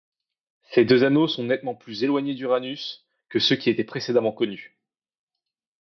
Ces 0.71 0.83
deux 0.83 1.03
anneaux 1.03 1.27
sont 1.27 1.43
nettement 1.43 1.75
plus 1.75 2.03
éloignés 2.03 2.33
d'Uranus 2.33 3.05
que 3.29 3.37
ceux 3.37 3.55
qui 3.55 3.69
étaient 3.69 3.83
précédemment 3.83 4.31
connus. 4.31 4.75